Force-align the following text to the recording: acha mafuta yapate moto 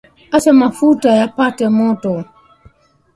acha 0.35 0.51
mafuta 0.61 1.09
yapate 1.19 1.65
moto 1.77 2.13